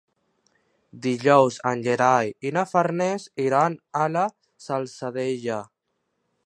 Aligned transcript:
Dijous 1.05 1.59
en 1.71 1.83
Gerai 1.87 2.33
i 2.49 2.53
na 2.57 2.65
Farners 2.73 3.27
iran 3.47 3.77
a 4.05 4.09
la 4.17 4.27
Salzadella. 4.69 5.63